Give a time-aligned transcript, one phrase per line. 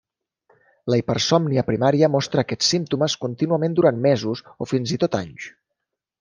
[0.93, 5.49] La hipersòmnia primària mostra aquests símptomes contínuament durant mesos o fins i tot anys.